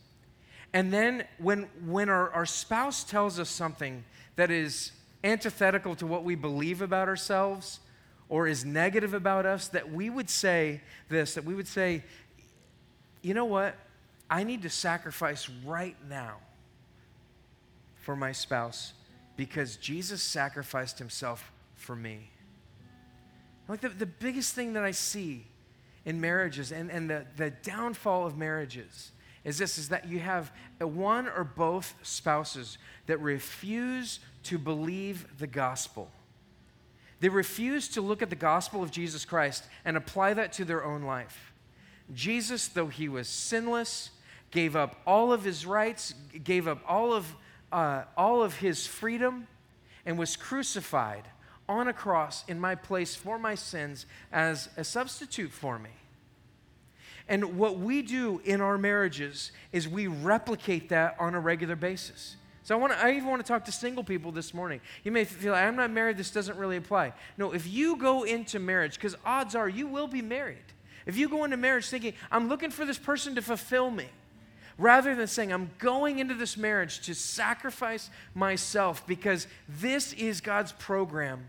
[0.73, 4.05] And then when, when our, our spouse tells us something
[4.37, 4.93] that is
[5.23, 7.81] antithetical to what we believe about ourselves
[8.29, 12.03] or is negative about us, that we would say this, that we would say,
[13.23, 13.77] you know what?
[14.31, 16.37] I need to sacrifice right now
[17.97, 18.93] for my spouse
[19.37, 22.31] because Jesus sacrificed himself for me.
[23.69, 25.47] Like the, the biggest thing that I see
[26.05, 29.13] in marriages and, and the, the downfall of marriages
[29.45, 35.47] is this is that you have one or both spouses that refuse to believe the
[35.47, 36.11] gospel.
[37.21, 40.85] They refuse to look at the gospel of Jesus Christ and apply that to their
[40.85, 41.53] own life.
[42.13, 44.11] Jesus, though he was sinless,
[44.55, 47.35] gave up all of his rights, gave up all of,
[47.73, 49.49] uh, all of his freedom,
[50.07, 51.25] and was crucified
[51.69, 55.91] on a cross in my place for my sins as a substitute for me.
[57.29, 62.37] And what we do in our marriages is we replicate that on a regular basis.
[62.63, 64.81] So I want I even want to talk to single people this morning.
[65.03, 67.13] You may feel like I'm not married, this doesn't really apply.
[67.37, 70.59] No, if you go into marriage, because odds are you will be married.
[71.07, 74.07] If you go into marriage thinking, I'm looking for this person to fulfill me,
[74.79, 80.73] rather than saying, I'm going into this marriage to sacrifice myself because this is God's
[80.73, 81.47] program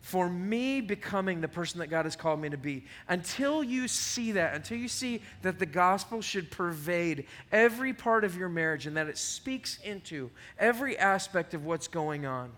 [0.00, 2.84] for me becoming the person that God has called me to be.
[3.08, 8.34] Until you see that, until you see that the gospel should pervade every part of
[8.34, 12.50] your marriage and that it speaks into every aspect of what's going on,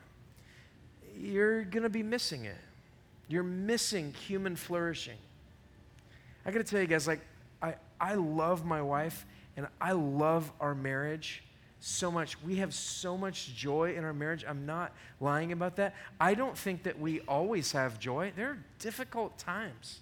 [1.19, 2.57] you're going to be missing it.
[3.27, 5.19] You're missing human flourishing.
[6.47, 7.21] I got to tell you guys, like,
[7.61, 9.27] I, I love my wife
[9.57, 11.43] and I love our marriage
[11.81, 12.41] so much.
[12.43, 14.45] We have so much joy in our marriage.
[14.47, 15.95] I'm not lying about that.
[16.21, 18.33] I don't think that we always have joy.
[18.37, 20.01] There are difficult times.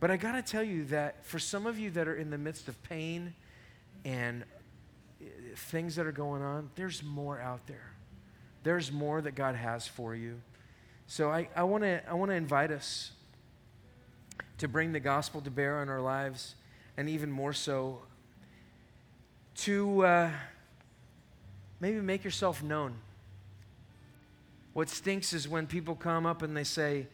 [0.00, 2.38] But I got to tell you that for some of you that are in the
[2.38, 3.34] midst of pain
[4.04, 4.44] and
[5.20, 5.24] uh,
[5.56, 7.92] things that are going on, there's more out there.
[8.62, 10.40] There's more that God has for you.
[11.06, 13.12] So I, I want to I wanna invite us
[14.58, 16.54] to bring the gospel to bear on our lives,
[16.96, 18.02] and even more so,
[19.58, 20.04] to.
[20.04, 20.30] Uh,
[21.80, 22.94] maybe make yourself known.
[24.72, 27.06] What stinks is when people come up and they say,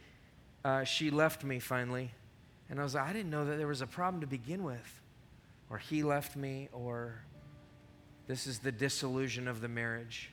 [0.64, 2.11] uh, She left me finally.
[2.70, 5.01] And I was like, I didn't know that there was a problem to begin with.
[5.70, 7.14] Or he left me, or
[8.26, 10.30] this is the disillusion of the marriage.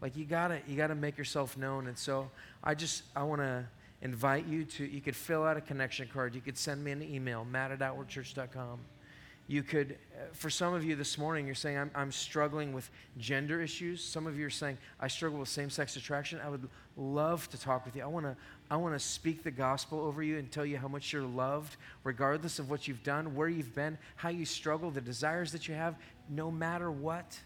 [0.00, 1.86] Like you gotta, you gotta make yourself known.
[1.86, 2.30] And so
[2.62, 3.68] I just, I wanna
[4.02, 6.34] invite you to, you could fill out a connection card.
[6.34, 8.80] You could send me an email, matt at outwardchurch.com
[9.48, 12.90] you could, uh, for some of you this morning, you're saying, I'm, I'm struggling with
[13.16, 14.04] gender issues.
[14.04, 16.38] Some of you are saying, I struggle with same sex attraction.
[16.44, 16.68] I would
[16.98, 18.02] love to talk with you.
[18.02, 18.36] I want to
[18.70, 22.58] I wanna speak the gospel over you and tell you how much you're loved, regardless
[22.58, 25.96] of what you've done, where you've been, how you struggle, the desires that you have,
[26.28, 27.40] no matter what.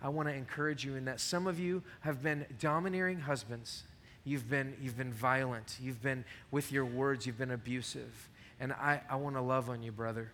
[0.00, 1.18] I want to encourage you in that.
[1.18, 3.82] Some of you have been domineering husbands.
[4.24, 5.76] You've been, you've been violent.
[5.82, 8.28] You've been, with your words, you've been abusive.
[8.60, 10.30] And I, I want to love on you, brother.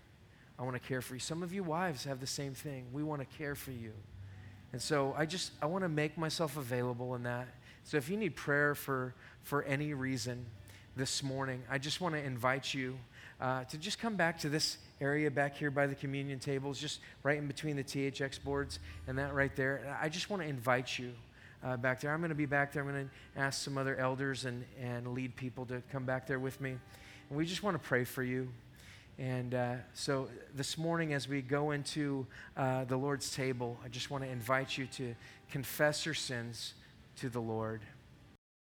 [0.59, 1.21] I want to care for you.
[1.21, 2.87] Some of you wives have the same thing.
[2.93, 3.93] We want to care for you.
[4.73, 7.49] And so I just I want to make myself available in that.
[7.85, 10.47] So if you need prayer for for any reason
[10.97, 12.99] this morning, I just want to invite you
[13.41, 17.01] uh, to just come back to this area back here by the communion tables, just
[17.23, 19.99] right in between the THX boards and that right there.
[20.01, 21.13] I just want to invite you.
[21.63, 22.13] Uh, back there.
[22.13, 22.83] I'm going to be back there.
[22.83, 26.39] I'm going to ask some other elders and, and lead people to come back there
[26.39, 26.77] with me.
[27.31, 28.51] And we just want to pray for you.
[29.19, 34.11] And uh, so this morning, as we go into uh, the Lord's table, I just
[34.11, 35.15] want to invite you to
[35.51, 36.75] confess your sins
[37.17, 37.81] to the Lord.